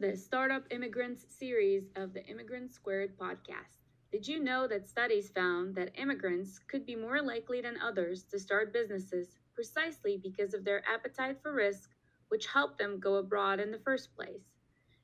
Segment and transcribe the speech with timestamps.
[0.00, 3.82] The Startup Immigrants series of the Immigrant Squared podcast.
[4.10, 8.38] Did you know that studies found that immigrants could be more likely than others to
[8.38, 11.90] start businesses precisely because of their appetite for risk,
[12.28, 14.54] which helped them go abroad in the first place?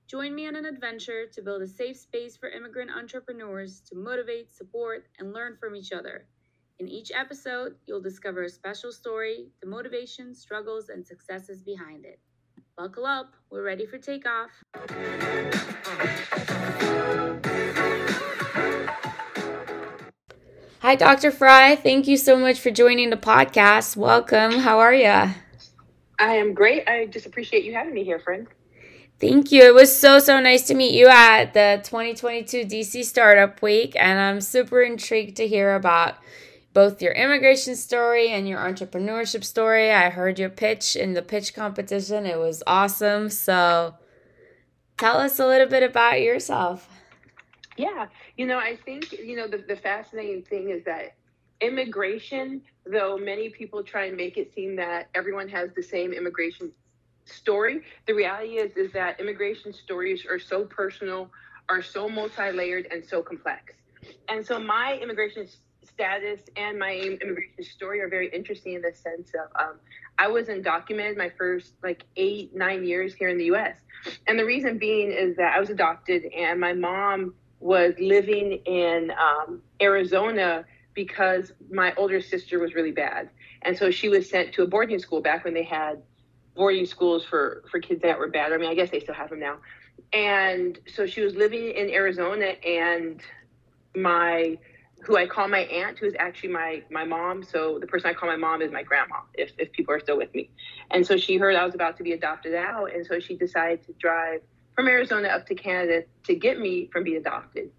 [0.07, 4.50] Join me on an adventure to build a safe space for immigrant entrepreneurs to motivate,
[4.50, 6.26] support, and learn from each other.
[6.79, 12.18] In each episode, you'll discover a special story, the motivation, struggles, and successes behind it.
[12.76, 14.50] Buckle up, we're ready for takeoff.
[20.81, 21.31] Hi, Dr.
[21.31, 21.76] Fry.
[21.76, 23.96] Thank you so much for joining the podcast.
[23.96, 24.58] Welcome.
[24.58, 25.07] How are you?
[25.08, 25.34] I
[26.18, 26.86] am great.
[26.86, 28.46] I just appreciate you having me here, friend.
[29.18, 29.62] Thank you.
[29.62, 34.20] It was so, so nice to meet you at the 2022 DC Startup Week, and
[34.20, 36.17] I'm super intrigued to hear about
[36.77, 39.91] both your immigration story and your entrepreneurship story.
[39.91, 43.31] I heard your pitch in the pitch competition, it was awesome.
[43.31, 43.95] So,
[44.99, 46.87] tell us a little bit about yourself.
[47.79, 51.15] Yeah, you know, I think, you know, the, the fascinating thing is that
[51.63, 56.71] immigration, though many people try and make it seem that everyone has the same immigration
[57.25, 61.31] story, the reality is is that immigration stories are so personal,
[61.71, 63.73] are so multi-layered and so complex.
[64.29, 65.49] And so my immigration
[65.87, 69.77] status and my immigration story are very interesting in the sense of um,
[70.19, 73.77] I was undocumented my first like eight, nine years here in the US.
[74.27, 79.12] And the reason being is that I was adopted and my mom was living in
[79.12, 80.64] um, Arizona
[80.95, 83.31] because my older sister was really bad.
[83.62, 86.03] And so she was sent to a boarding school back when they had
[86.55, 88.53] boarding schools for, for kids that were bad.
[88.53, 89.57] I mean, I guess they still have them now.
[90.12, 93.20] And so she was living in Arizona and
[93.95, 94.59] my
[95.02, 97.42] who I call my aunt, who's actually my my mom.
[97.42, 100.17] So the person I call my mom is my grandma, if if people are still
[100.17, 100.51] with me.
[100.90, 103.85] And so she heard I was about to be adopted out, and so she decided
[103.86, 104.40] to drive
[104.74, 107.70] from Arizona up to Canada to get me from being adopted.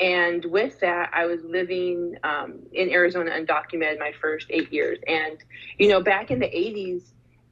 [0.00, 4.98] And with that, I was living um, in Arizona undocumented my first eight years.
[5.06, 5.38] And
[5.78, 7.02] you know, back in the '80s,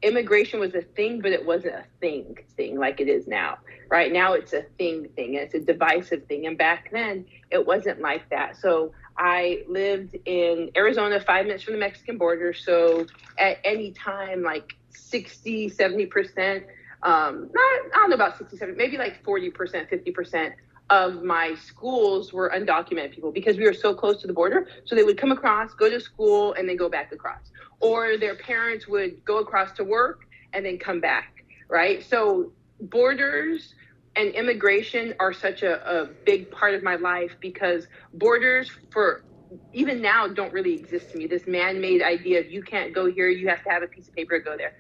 [0.03, 3.59] immigration was a thing, but it wasn't a thing thing like it is now.
[3.89, 5.35] Right now, it's a thing thing.
[5.35, 8.57] It's a divisive thing, and back then, it wasn't like that.
[8.57, 12.53] So I lived in Arizona, five minutes from the Mexican border.
[12.53, 13.07] So
[13.39, 16.65] at any time, like 60, 70%,
[17.05, 20.55] um, not, I don't know about 60, 70, maybe like 40%, 50%
[20.91, 24.67] of my schools were undocumented people because we were so close to the border.
[24.87, 27.53] So they would come across, go to school, and then go back across.
[27.79, 32.03] Or their parents would go across to work and then come back, right?
[32.03, 32.51] So
[32.81, 33.77] borders
[34.17, 39.25] and immigration are such a, a big part of my life because borders for
[39.73, 41.27] even now don't really exist to me.
[41.27, 44.15] This man-made idea of you can't go here you have to have a piece of
[44.15, 44.73] paper to go there.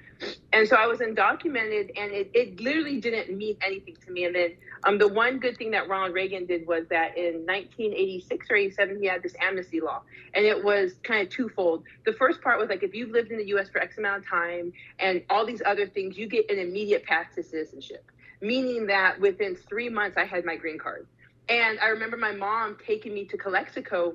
[0.53, 4.25] And so i was undocumented and it, it literally didn't mean anything to me.
[4.25, 4.51] And then
[4.85, 9.01] um, the one good thing that ronald reagan did was that in 1986 or 87
[9.01, 10.03] he had this amnesty law.
[10.35, 11.85] And it was kind of twofold.
[12.07, 14.29] The first part was like if you've lived in the us for x amount of
[14.29, 18.05] time and all these other things you get an immediate path to citizenship
[18.43, 21.07] meaning that within three months I had my green card.
[21.49, 24.15] And I remember my mom taking me to Calexico,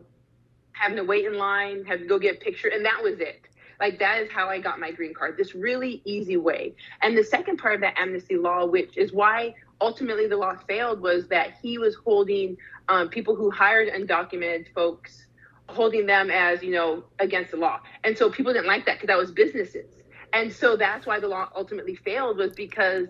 [0.74, 3.48] having to wait in line, have to go get a picture, and that was it.
[3.80, 5.38] Like that is how I got my green card.
[5.38, 6.76] This really easy way.
[7.02, 11.00] And the second part of that amnesty law, which is why ultimately the law failed,
[11.02, 12.58] was that he was holding
[12.90, 15.28] um, people who hired undocumented folks,
[15.70, 17.80] holding them as you know against the law.
[18.04, 19.97] And so people didn't like that because that was businesses.
[20.38, 23.08] And so that's why the law ultimately failed was because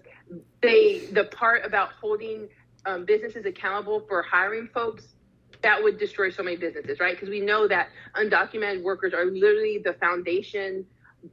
[0.62, 2.48] they the part about holding
[2.86, 5.16] um, businesses accountable for hiring folks
[5.62, 7.16] that would destroy so many businesses, right?
[7.16, 10.86] Because we know that undocumented workers are literally the foundation,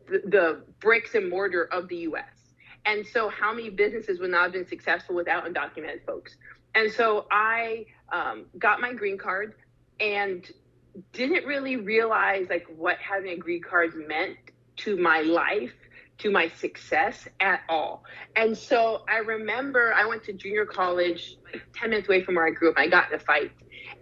[0.09, 2.25] the, the bricks and mortar of the U.S.
[2.87, 6.35] And so, how many businesses would not have been successful without undocumented folks?
[6.75, 9.55] And so, I um, got my green card
[10.01, 10.45] and
[11.13, 14.37] didn't really realize like what having a green card meant
[14.79, 15.71] to my life
[16.19, 18.05] to my success at all.
[18.37, 22.47] And so I remember I went to junior college, like 10 minutes away from where
[22.47, 22.79] I grew up.
[22.79, 23.51] I got in a fight.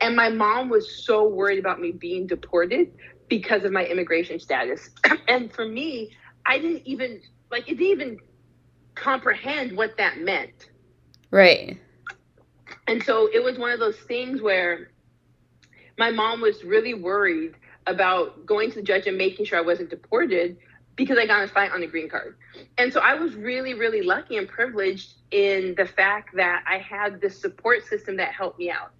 [0.00, 2.92] And my mom was so worried about me being deported
[3.28, 4.90] because of my immigration status.
[5.28, 6.10] and for me,
[6.44, 8.18] I didn't even, like, it didn't even
[8.94, 10.70] comprehend what that meant.
[11.30, 11.78] Right.
[12.86, 14.90] And so it was one of those things where
[15.98, 17.54] my mom was really worried
[17.86, 20.58] about going to the judge and making sure I wasn't deported
[20.96, 22.36] because I got a fight on the green card.
[22.78, 27.20] And so I was really, really lucky and privileged in the fact that I had
[27.20, 28.92] this support system that helped me out.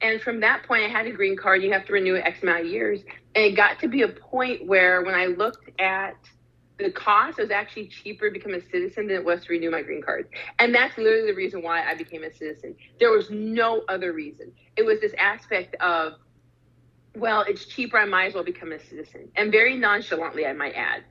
[0.00, 1.62] And from that point, I had a green card.
[1.62, 3.00] You have to renew it X amount of years.
[3.34, 6.16] And it got to be a point where when I looked at
[6.78, 9.70] the cost it was actually cheaper to become a citizen than it was to renew
[9.70, 10.28] my green card.
[10.58, 12.74] And that's literally the reason why I became a citizen.
[12.98, 14.52] There was no other reason.
[14.76, 16.14] It was this aspect of,
[17.14, 19.28] well, it's cheaper, I might as well become a citizen.
[19.36, 21.04] And very nonchalantly, I might add.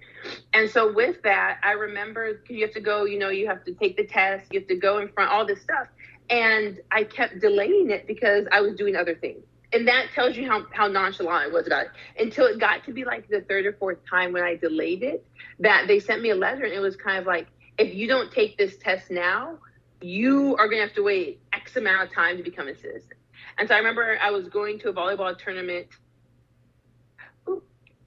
[0.53, 3.73] And so with that, I remember you have to go, you know, you have to
[3.73, 5.87] take the test, you have to go in front, all this stuff.
[6.29, 9.43] And I kept delaying it because I was doing other things
[9.73, 12.93] and that tells you how, how nonchalant I was about it until it got to
[12.93, 15.25] be like the third or fourth time when I delayed it
[15.59, 18.31] that they sent me a letter and it was kind of like, if you don't
[18.31, 19.57] take this test now,
[20.01, 23.13] you are going to have to wait X amount of time to become a citizen.
[23.57, 25.87] And so I remember I was going to a volleyball tournament.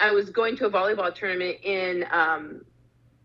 [0.00, 2.62] I was going to a volleyball tournament in um,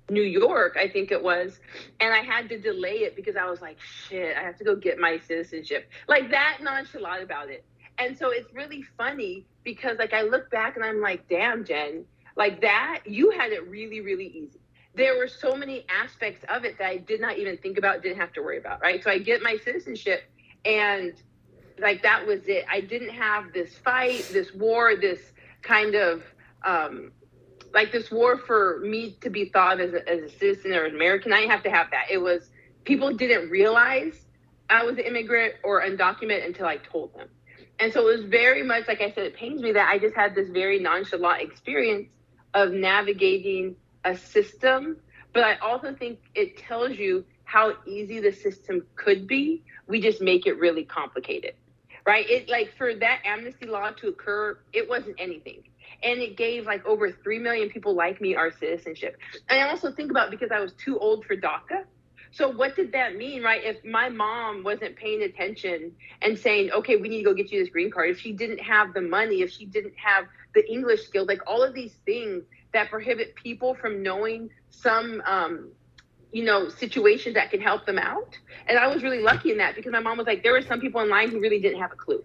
[0.09, 1.59] New York, I think it was,
[1.99, 4.75] and I had to delay it because I was like, shit, I have to go
[4.75, 5.89] get my citizenship.
[6.07, 7.65] Like that nonchalant about it.
[7.97, 12.05] And so it's really funny because like I look back and I'm like, damn, Jen,
[12.35, 14.59] like that, you had it really, really easy.
[14.95, 18.19] There were so many aspects of it that I did not even think about, didn't
[18.19, 19.03] have to worry about, right?
[19.03, 20.23] So I get my citizenship
[20.65, 21.13] and
[21.79, 22.65] like that was it.
[22.69, 25.19] I didn't have this fight, this war, this
[25.61, 26.23] kind of
[26.65, 27.11] um
[27.73, 30.95] like this war for me to be thought as a, as a citizen or an
[30.95, 31.31] American.
[31.33, 32.05] I didn't have to have that.
[32.09, 32.49] It was
[32.83, 34.25] people didn't realize
[34.69, 37.27] I was an immigrant or undocumented until I told them.
[37.79, 40.15] And so it was very much, like I said, it pains me that I just
[40.15, 42.09] had this very nonchalant experience
[42.53, 44.97] of navigating a system.
[45.33, 49.63] But I also think it tells you how easy the system could be.
[49.87, 51.53] We just make it really complicated,
[52.05, 52.29] right?
[52.29, 55.63] It like for that amnesty law to occur, it wasn't anything.
[56.03, 59.17] And it gave like over 3 million people like me our citizenship.
[59.49, 61.85] And I also think about because I was too old for DACA
[62.31, 63.61] so what did that mean, right?
[63.63, 67.59] If my mom wasn't paying attention and saying, "Okay, we need to go get you
[67.59, 71.03] this green card," if she didn't have the money, if she didn't have the English
[71.05, 75.71] skill, like all of these things that prohibit people from knowing some, um,
[76.31, 78.37] you know, situations that can help them out.
[78.67, 80.79] And I was really lucky in that because my mom was like, there were some
[80.79, 82.23] people in line who really didn't have a clue.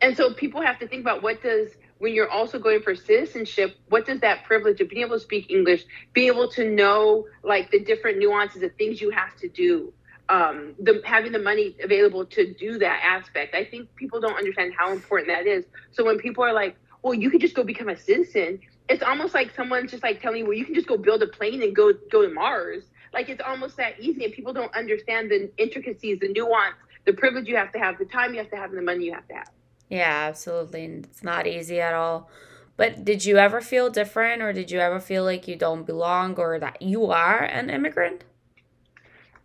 [0.00, 3.76] And so people have to think about what does when you're also going for citizenship,
[3.88, 7.70] what does that privilege of being able to speak English, be able to know like
[7.70, 9.92] the different nuances of things you have to do,
[10.28, 13.54] um, the having the money available to do that aspect.
[13.54, 15.64] I think people don't understand how important that is.
[15.90, 19.32] So when people are like, "Well, you could just go become a citizen," it's almost
[19.32, 21.74] like someone's just like telling you, "Well, you can just go build a plane and
[21.74, 22.84] go go to Mars."
[23.16, 26.76] Like it's almost that easy, and people don't understand the intricacies, the nuance,
[27.06, 29.06] the privilege you have to have, the time you have to have, and the money
[29.06, 29.50] you have to have.
[29.88, 30.84] Yeah, absolutely.
[30.84, 32.28] And It's not easy at all.
[32.76, 36.34] But did you ever feel different or did you ever feel like you don't belong
[36.36, 38.24] or that you are an immigrant?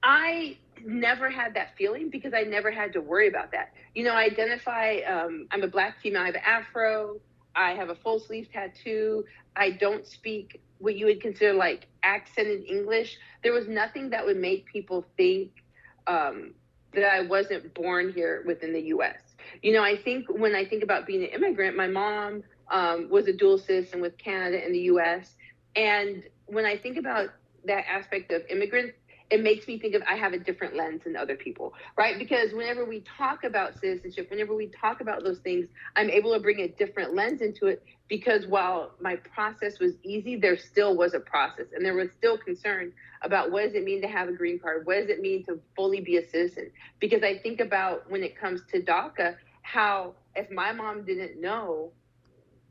[0.03, 3.73] I never had that feeling because I never had to worry about that.
[3.95, 7.21] You know, I identify, um, I'm a black female, I have an afro,
[7.55, 9.23] I have a full sleeve tattoo,
[9.55, 13.17] I don't speak what you would consider like accented English.
[13.43, 15.63] There was nothing that would make people think
[16.07, 16.53] um,
[16.93, 19.21] that I wasn't born here within the US.
[19.61, 23.27] You know, I think when I think about being an immigrant, my mom um, was
[23.27, 25.35] a dual citizen with Canada and the US.
[25.75, 27.29] And when I think about
[27.65, 28.93] that aspect of immigrants,
[29.31, 32.19] it makes me think of I have a different lens than other people, right?
[32.19, 36.39] Because whenever we talk about citizenship, whenever we talk about those things, I'm able to
[36.41, 41.13] bring a different lens into it because while my process was easy, there still was
[41.13, 44.33] a process and there was still concern about what does it mean to have a
[44.33, 44.85] green card?
[44.85, 46.69] What does it mean to fully be a citizen?
[46.99, 51.93] Because I think about when it comes to DACA, how if my mom didn't know,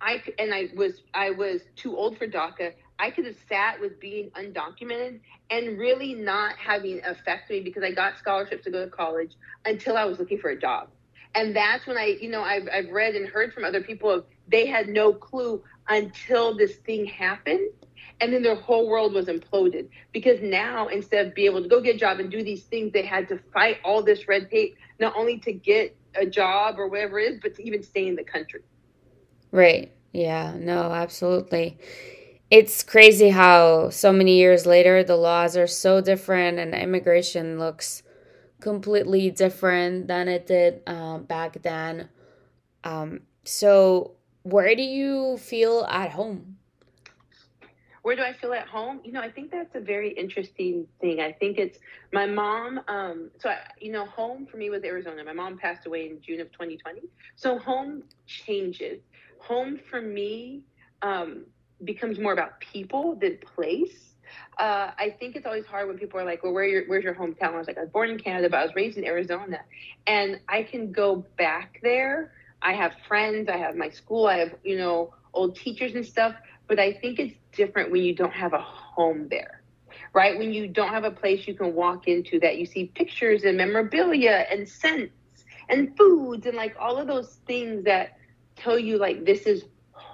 [0.00, 2.75] I and I was I was too old for DACA.
[3.00, 7.92] I could have sat with being undocumented and really not having affect me because I
[7.92, 9.33] got scholarships to go to college
[9.64, 10.88] until I was looking for a job.
[11.35, 14.26] And that's when I, you know, I've, I've read and heard from other people of
[14.49, 17.71] they had no clue until this thing happened.
[18.21, 21.80] And then their whole world was imploded because now instead of being able to go
[21.80, 24.76] get a job and do these things, they had to fight all this red tape,
[24.99, 28.16] not only to get a job or whatever it is, but to even stay in
[28.16, 28.61] the country.
[29.52, 29.90] Right.
[30.12, 30.54] Yeah.
[30.59, 31.78] No, absolutely
[32.50, 38.02] it's crazy how so many years later the laws are so different and immigration looks
[38.61, 42.09] completely different than it did um, back then.
[42.85, 46.57] Um, so, where do you feel at home?
[48.02, 49.00] Where do I feel at home?
[49.04, 51.21] You know, I think that's a very interesting thing.
[51.21, 51.78] I think it's
[52.12, 52.80] my mom.
[52.88, 55.23] Um, so, I, you know, home for me was Arizona.
[55.23, 57.02] My mom passed away in June of 2020.
[57.37, 59.00] So, home changes.
[59.40, 60.62] Home for me,
[61.02, 61.45] um,
[61.84, 64.14] becomes more about people than place.
[64.58, 67.14] Uh, I think it's always hard when people are like, "Well, where your, where's your
[67.14, 69.60] hometown?" I was like, "I was born in Canada, but I was raised in Arizona,"
[70.06, 72.32] and I can go back there.
[72.62, 76.34] I have friends, I have my school, I have you know old teachers and stuff.
[76.68, 79.60] but I think it's different when you don't have a home there,
[80.12, 80.38] right?
[80.38, 83.56] When you don't have a place you can walk into that you see pictures and
[83.56, 85.12] memorabilia and scents
[85.68, 88.18] and foods and like all of those things that
[88.54, 89.64] tell you like this is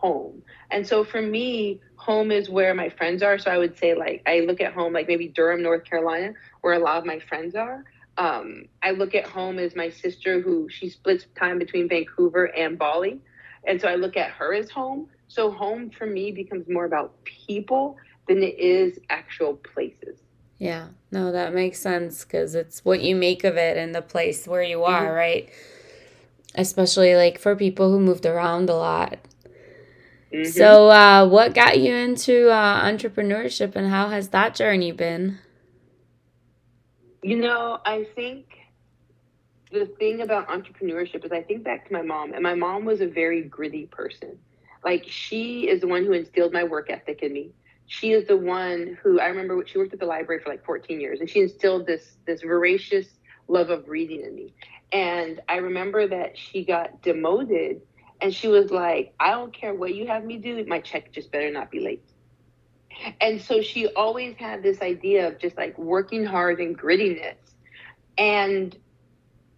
[0.07, 0.43] home.
[0.71, 3.39] And so for me, home is where my friends are.
[3.39, 6.75] So I would say like I look at home like maybe Durham, North Carolina, where
[6.75, 7.85] a lot of my friends are.
[8.19, 12.79] Um, I look at home as my sister who she splits time between Vancouver and
[12.79, 13.21] Bali.
[13.67, 15.09] And so I look at her as home.
[15.29, 17.97] So home for me becomes more about people
[18.29, 20.21] than it is actual places.
[20.59, 24.47] Yeah, no, that makes sense because it's what you make of it and the place
[24.47, 25.15] where you are, mm-hmm.
[25.15, 25.49] right?
[26.55, 29.19] Especially like for people who moved around a lot.
[30.37, 30.51] Mm-hmm.
[30.51, 35.39] So, uh, what got you into uh, entrepreneurship and how has that journey been?
[37.23, 38.45] You know, I think
[39.73, 43.01] the thing about entrepreneurship is I think back to my mom, and my mom was
[43.01, 44.39] a very gritty person.
[44.85, 47.53] Like, she is the one who instilled my work ethic in me.
[47.87, 51.01] She is the one who I remember she worked at the library for like 14
[51.01, 53.07] years, and she instilled this this voracious
[53.49, 54.53] love of reading in me.
[54.93, 57.81] And I remember that she got demoted
[58.21, 61.31] and she was like, I don't care what you have me do, my check just
[61.31, 62.05] better not be late.
[63.21, 67.37] And so she always had this idea of just like working hard and grittiness.
[68.17, 68.77] And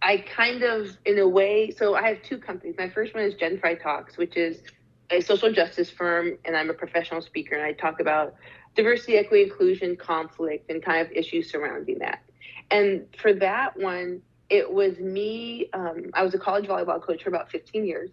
[0.01, 2.75] I kind of, in a way, so I have two companies.
[2.77, 4.61] My first one is Jen Fry Talks, which is
[5.09, 8.35] a social justice firm, and I'm a professional speaker, and I talk about
[8.75, 12.19] diversity, equity, inclusion, conflict, and kind of issues surrounding that.
[12.71, 15.69] And for that one, it was me.
[15.73, 18.09] Um, I was a college volleyball coach for about 15 years,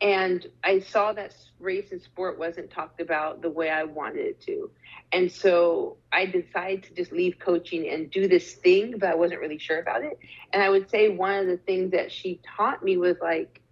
[0.00, 4.40] and I saw that race and sport wasn't talked about the way I wanted it
[4.42, 4.70] to.
[5.12, 9.40] And so I decided to just leave coaching and do this thing, but I wasn't
[9.40, 10.18] really sure about it.
[10.52, 13.62] And I would say one of the things that she taught me was like,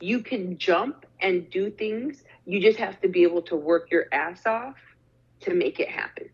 [0.00, 2.22] you can jump and do things.
[2.44, 4.76] You just have to be able to work your ass off
[5.40, 6.28] to make it happen.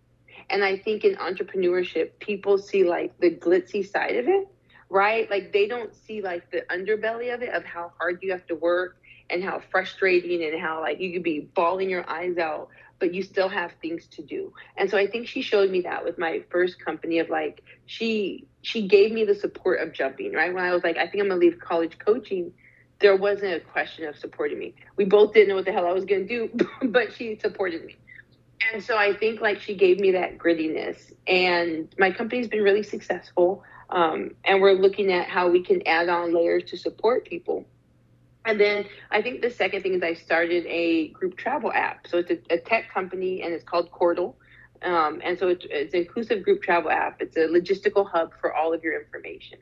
[0.51, 4.49] And I think in entrepreneurship, people see like the glitzy side of it
[4.91, 5.31] right?
[5.31, 8.55] Like they don't see like the underbelly of it of how hard you have to
[8.55, 8.97] work
[9.31, 12.69] and how frustrating and how like you could be bawling your eyes out,
[12.99, 14.53] but you still have things to do.
[14.77, 18.47] And so I think she showed me that with my first company of like she
[18.63, 20.53] she gave me the support of jumping, right?
[20.53, 22.53] When I was like, I think I'm gonna leave college coaching,
[23.01, 24.75] there wasn't a question of supporting me.
[24.97, 26.51] We both didn't know what the hell I was gonna do,
[26.83, 27.97] but she supported me.
[28.73, 31.13] And so I think like she gave me that grittiness.
[31.27, 33.63] And my company's been really successful.
[33.91, 37.67] Um, and we're looking at how we can add on layers to support people.
[38.45, 42.07] And then I think the second thing is I started a group travel app.
[42.07, 44.35] So it's a, a tech company and it's called Coordle.
[44.83, 47.21] Um, and so it's, it's an inclusive group travel app.
[47.21, 49.59] It's a logistical hub for all of your information.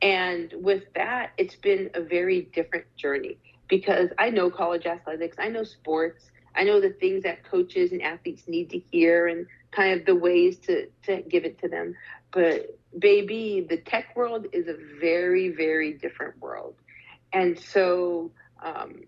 [0.00, 3.38] And with that, it's been a very different journey
[3.68, 8.02] because I know college athletics, I know sports, I know the things that coaches and
[8.02, 11.94] athletes need to hear and kind of the ways to, to give it to them.
[12.32, 16.74] But baby, the tech world is a very, very different world.
[17.32, 18.30] And so
[18.62, 19.02] um,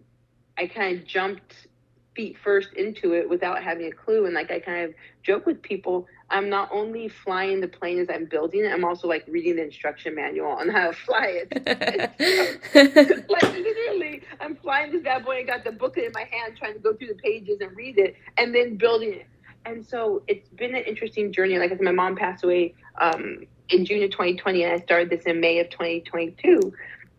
[0.59, 1.69] I kind of jumped
[2.15, 4.27] feet first into it without having a clue.
[4.27, 8.09] And like I kind of joke with people, I'm not only flying the plane as
[8.11, 11.51] I'm building it, I'm also like reading the instruction manual on how to fly it.
[13.29, 16.75] like literally, I'm flying this bad boy and got the booklet in my hand, trying
[16.75, 19.27] to go through the pages and read it, and then building it.
[19.67, 21.59] And so it's been an interesting journey.
[21.59, 25.11] Like I said, my mom passed away um, in June of 2020, and I started
[25.11, 26.73] this in May of 2022.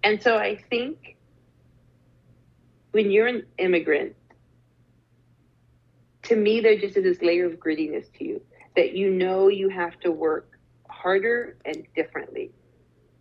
[0.04, 1.16] And so I think
[2.92, 4.16] when you're an immigrant,
[6.24, 8.42] to me, there just is this layer of grittiness to you
[8.76, 10.58] that you know you have to work
[10.90, 12.52] harder and differently.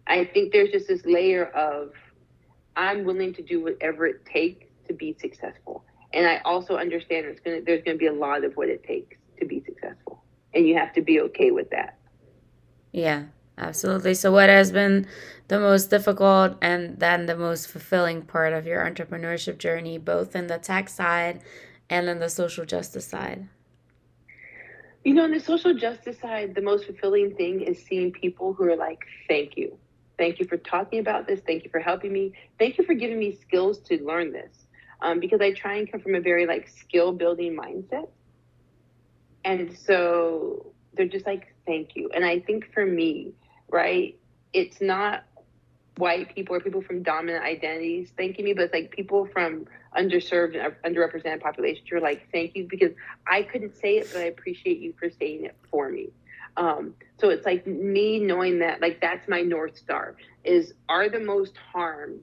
[0.06, 1.92] I think there's just this layer of
[2.76, 5.84] I'm willing to do whatever it takes to be successful.
[6.12, 9.16] And I also understand it's gonna there's gonna be a lot of what it takes
[9.38, 10.22] to be successful.
[10.54, 11.99] And you have to be okay with that.
[12.92, 13.24] Yeah,
[13.56, 14.14] absolutely.
[14.14, 15.06] So what has been
[15.48, 20.46] the most difficult and then the most fulfilling part of your entrepreneurship journey, both in
[20.46, 21.40] the tech side
[21.88, 23.48] and in the social justice side?
[25.04, 28.64] You know, on the social justice side, the most fulfilling thing is seeing people who
[28.64, 29.78] are like, thank you.
[30.18, 31.40] Thank you for talking about this.
[31.46, 32.34] Thank you for helping me.
[32.58, 34.66] Thank you for giving me skills to learn this.
[35.00, 38.08] Um, because I try and come from a very like skill building mindset.
[39.46, 42.10] And so they're just like, thank you.
[42.14, 43.32] And I think for me,
[43.68, 44.18] right,
[44.52, 45.24] it's not
[45.96, 50.56] white people or people from dominant identities thanking me, but it's like people from underserved
[50.58, 52.92] and underrepresented populations who are like, thank you, because
[53.26, 56.08] I couldn't say it, but I appreciate you for saying it for me.
[56.56, 61.20] Um, so it's like me knowing that, like, that's my North Star is are the
[61.20, 62.22] most harmed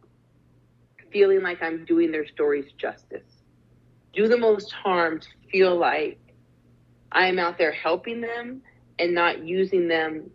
[1.11, 3.31] feeling like I'm doing their stories justice.
[4.13, 6.19] do the most harm to feel like
[7.11, 8.61] I'm out there helping them
[8.99, 10.29] and not using them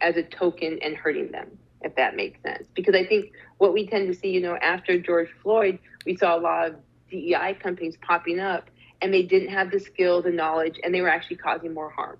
[0.00, 2.66] as a token and hurting them, if that makes sense.
[2.74, 6.36] Because I think what we tend to see, you know, after George Floyd, we saw
[6.36, 6.76] a lot of
[7.10, 8.70] DEI companies popping up
[9.00, 12.18] and they didn't have the skills and knowledge, and they were actually causing more harm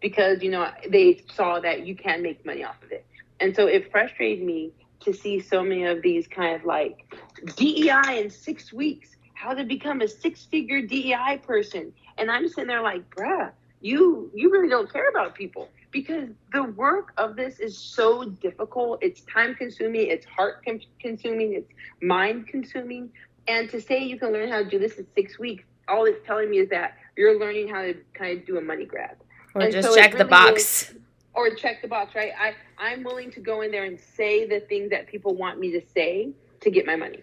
[0.00, 3.06] because, you know, they saw that you can make money off of it.
[3.40, 7.14] And so it frustrated me to see so many of these kind of like
[7.56, 11.92] DEI in six weeks, how to become a six figure DEI person.
[12.16, 16.64] And I'm sitting there like, bruh, you you really don't care about people because the
[16.64, 19.02] work of this is so difficult.
[19.02, 20.64] It's time consuming, it's heart
[21.00, 23.10] consuming, it's mind consuming.
[23.46, 26.24] And to say you can learn how to do this in six weeks, all it's
[26.26, 29.16] telling me is that you're learning how to kind of do a money grab.
[29.54, 30.90] Or and just so check really the box.
[30.90, 30.94] Is,
[31.34, 32.32] or check the box, right?
[32.38, 35.70] I, I'm willing to go in there and say the things that people want me
[35.72, 36.30] to say
[36.60, 37.20] to get my money.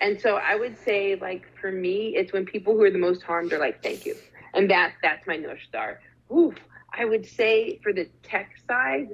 [0.00, 3.22] And so I would say, like, for me, it's when people who are the most
[3.22, 4.14] harmed are like, thank you.
[4.54, 6.00] And that that's my North Star.
[6.34, 6.54] Oof.
[6.92, 9.10] I would say for the tech side,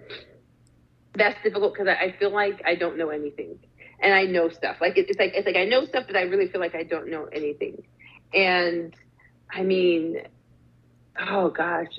[1.14, 3.58] that's difficult because I, I feel like I don't know anything.
[4.00, 4.76] And I know stuff.
[4.80, 7.08] Like it's like it's like I know stuff, but I really feel like I don't
[7.08, 7.82] know anything.
[8.34, 8.94] And
[9.50, 10.22] I mean,
[11.18, 11.98] oh gosh,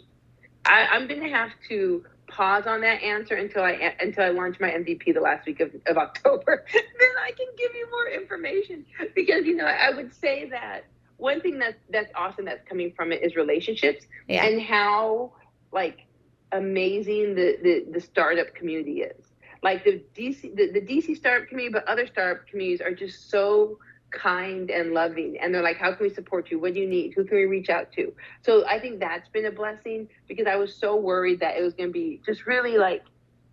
[0.65, 4.69] I, I'm gonna have to pause on that answer until I until I launch my
[4.69, 6.65] MVP the last week of, of October.
[6.73, 10.85] then I can give you more information because you know I would say that
[11.17, 14.45] one thing that's that's awesome that's coming from it is relationships yeah.
[14.45, 15.33] and how
[15.71, 16.05] like
[16.51, 19.25] amazing the, the the startup community is.
[19.63, 23.79] Like the DC the, the DC startup community, but other startup communities are just so
[24.11, 27.13] kind and loving and they're like how can we support you what do you need
[27.13, 30.55] who can we reach out to so i think that's been a blessing because i
[30.55, 33.03] was so worried that it was going to be just really like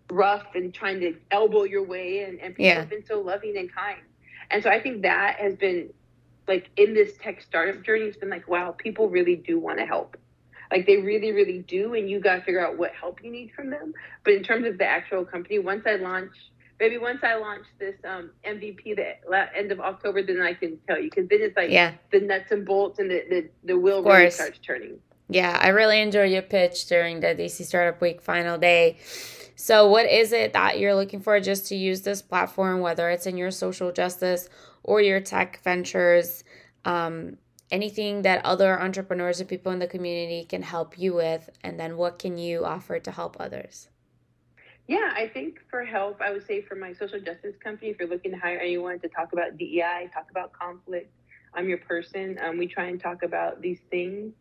[0.09, 2.75] rough and trying to elbow your way in and people yeah.
[2.75, 3.99] have been so loving and kind
[4.49, 5.89] and so i think that has been
[6.47, 9.85] like in this tech startup journey it's been like wow people really do want to
[9.85, 10.17] help
[10.71, 13.51] like they really really do and you got to figure out what help you need
[13.55, 16.31] from them but in terms of the actual company once i launch
[16.79, 20.97] maybe once I launch this um, MVP the end of October, then I can tell
[20.99, 21.93] you because then it's like yeah.
[22.11, 24.99] the nuts and bolts and the the, the wheel really starts turning.
[25.27, 28.97] Yeah, I really enjoyed your pitch during the DC Startup Week final day.
[29.55, 33.25] So, what is it that you're looking for just to use this platform, whether it's
[33.25, 34.49] in your social justice
[34.85, 36.43] or your tech ventures?
[36.85, 37.37] Um,
[37.71, 41.97] anything that other entrepreneurs or people in the community can help you with, and then
[41.97, 43.89] what can you offer to help others?
[44.87, 48.07] Yeah, I think for help, I would say for my social justice company, if you're
[48.07, 51.11] looking to hire anyone to talk about DEI, talk about conflict,
[51.55, 52.37] I'm your person.
[52.43, 54.33] Um, we try and talk about these things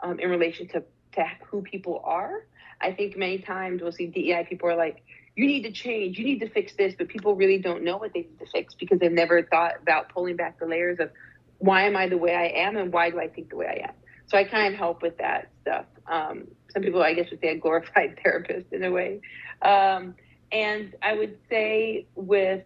[0.00, 2.46] um, in relation to, to who people are.
[2.80, 5.02] I think many times we'll see DEI people are like,
[5.38, 8.12] you need to change, you need to fix this, but people really don't know what
[8.12, 11.12] they need to fix because they've never thought about pulling back the layers of
[11.58, 13.88] why am I the way I am and why do I think the way I
[13.88, 13.94] am.
[14.26, 15.84] So I kind of help with that stuff.
[16.08, 19.20] Um, some people, I guess, would say a glorified therapist in a way.
[19.62, 20.16] Um,
[20.50, 22.64] and I would say with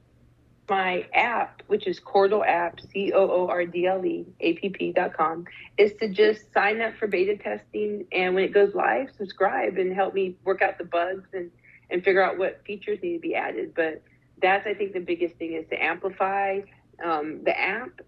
[0.66, 4.70] my app, which is Coordle app, C O O R D L E A P
[4.70, 5.44] P dot com,
[5.76, 8.06] is to just sign up for beta testing.
[8.12, 11.50] And when it goes live, subscribe and help me work out the bugs and,
[11.92, 13.74] and figure out what features need to be added.
[13.74, 14.02] But
[14.40, 16.60] that's, I think, the biggest thing is to amplify
[17.04, 18.00] um, the app,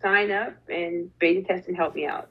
[0.00, 2.30] sign up, and beta test and help me out.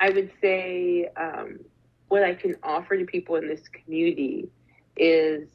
[0.00, 1.60] I would say um,
[2.08, 4.48] what I can offer to people in this community
[4.96, 5.48] is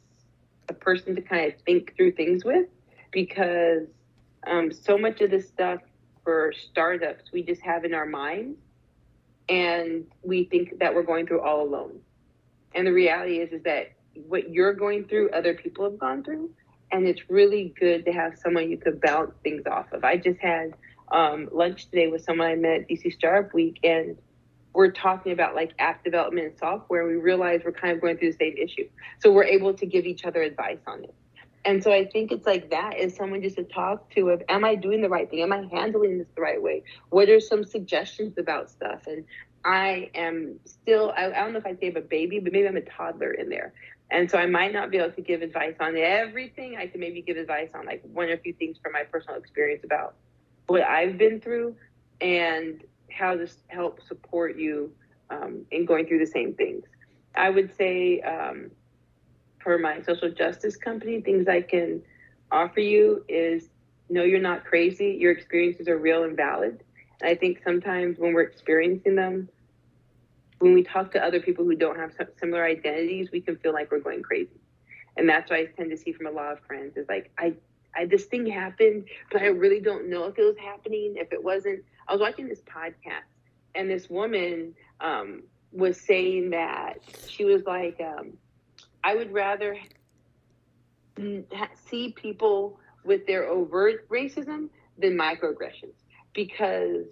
[0.68, 2.66] a person to kind of think through things with
[3.10, 3.86] because
[4.46, 5.80] um, so much of this stuff
[6.24, 8.58] for startups we just have in our minds
[9.48, 11.98] and we think that we're going through all alone
[12.74, 16.50] and the reality is is that what you're going through other people have gone through
[16.92, 20.40] and it's really good to have someone you could bounce things off of i just
[20.40, 20.74] had
[21.12, 24.16] um, lunch today with someone i met at dc startup week and
[24.72, 28.32] we're talking about like app development and software, we realize we're kind of going through
[28.32, 28.88] the same issue.
[29.18, 31.14] So we're able to give each other advice on it.
[31.64, 34.64] And so I think it's like that is someone just to talk to of am
[34.64, 35.42] I doing the right thing?
[35.42, 36.84] Am I handling this the right way?
[37.10, 39.06] What are some suggestions about stuff?
[39.06, 39.24] And
[39.64, 42.66] I am still I, I don't know if I say I'm a baby, but maybe
[42.66, 43.74] I'm a toddler in there.
[44.10, 46.76] And so I might not be able to give advice on everything.
[46.76, 49.38] I can maybe give advice on like one or a few things from my personal
[49.38, 50.16] experience about
[50.66, 51.76] what I've been through.
[52.20, 54.92] And how to help support you
[55.30, 56.84] um, in going through the same things.
[57.34, 58.70] I would say um,
[59.62, 62.02] for my social justice company, things I can
[62.50, 63.68] offer you is
[64.08, 65.16] know you're not crazy.
[65.20, 66.82] Your experiences are real and valid.
[67.20, 69.48] And I think sometimes when we're experiencing them,
[70.60, 73.90] when we talk to other people who don't have similar identities, we can feel like
[73.90, 74.60] we're going crazy.
[75.16, 77.54] And that's what I tend to see from a lot of friends is like, I,
[77.96, 81.14] I, this thing happened, but I really don't know if it was happening.
[81.16, 83.24] If it wasn't, I was watching this podcast,
[83.74, 85.42] and this woman um,
[85.72, 88.34] was saying that she was like, um,
[89.02, 89.76] I would rather
[91.88, 94.68] see people with their overt racism
[94.98, 95.94] than microaggressions
[96.34, 97.06] because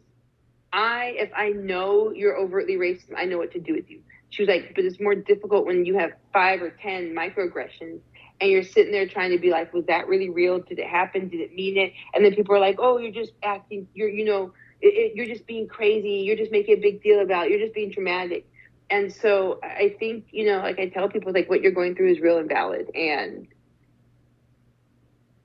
[0.72, 4.00] I, if I know you're overtly racist, I know what to do with you.
[4.31, 8.00] She was like, but it's more difficult when you have five or 10 microaggressions
[8.40, 10.61] and you're sitting there trying to be like, was that really real?
[10.61, 11.28] Did it happen?
[11.28, 11.92] Did it mean it?
[12.14, 15.26] And then people are like, oh, you're just acting, you're, you know, it, it, you're
[15.26, 16.22] just being crazy.
[16.24, 17.52] You're just making a big deal about it.
[17.52, 18.46] You're just being dramatic.
[18.90, 22.12] And so I think, you know, like I tell people, like what you're going through
[22.12, 22.90] is real and valid.
[22.94, 23.48] And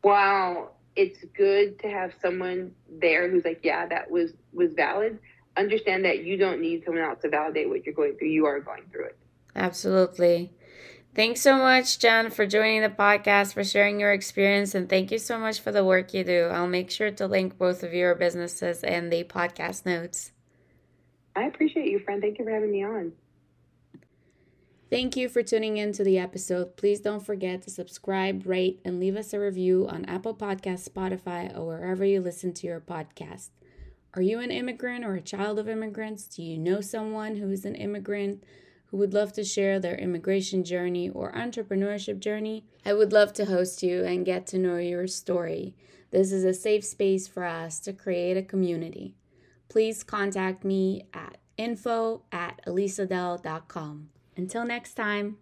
[0.01, 5.19] while it's good to have someone there who's like, yeah, that was was valid.
[5.55, 8.29] Understand that you don't need someone else to validate what you're going through.
[8.29, 9.17] You are going through it.
[9.55, 10.51] Absolutely.
[11.15, 15.19] Thanks so much, Jen, for joining the podcast, for sharing your experience, and thank you
[15.19, 16.45] so much for the work you do.
[16.45, 20.31] I'll make sure to link both of your businesses and the podcast notes.
[21.35, 22.19] I appreciate you, friend.
[22.19, 23.13] Thank you for having me on.
[24.89, 26.77] Thank you for tuning in to the episode.
[26.77, 31.55] Please don't forget to subscribe, rate, and leave us a review on Apple Podcasts, Spotify,
[31.55, 33.49] or wherever you listen to your podcast.
[34.15, 36.26] Are you an immigrant or a child of immigrants?
[36.26, 38.43] Do you know someone who is an immigrant
[38.88, 42.63] who would love to share their immigration journey or entrepreneurship journey?
[42.86, 45.73] I would love to host you and get to know your story.
[46.12, 49.15] This is a safe space for us to create a community.
[49.67, 54.10] Please contact me at info at elisadell.com.
[54.38, 55.38] Until next time.